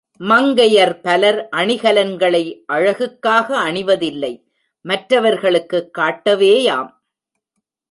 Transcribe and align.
மங்கையர் 0.19 1.01
பலர் 1.01 1.49
அணிகலன்களை 1.55 2.63
அழகுக்காக 2.65 3.57
அணிவதில்லை 3.57 4.47
மற்றவர்களுக்குக் 4.81 5.97
காட்டவேயாம். 5.97 6.89